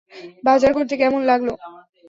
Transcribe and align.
বাজার 0.43 0.71
করতে 0.77 0.93
কেমন 1.01 1.21
লাগল? 1.29 1.49